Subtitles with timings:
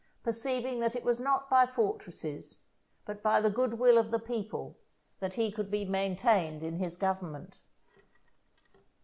[0.23, 2.61] perceiving that it was not by fortresses,
[3.05, 4.75] but by the good will of the people,
[5.19, 7.59] that he could be maintained in his government.